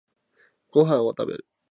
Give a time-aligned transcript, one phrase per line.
[0.71, 1.45] ご飯を食べる